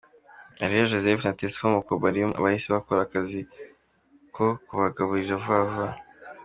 [0.57, 3.39] h': Areruya Joseph na Tesfom Okbarium bahise bakora akazi
[4.35, 5.89] ko kubagarura vuba vuba.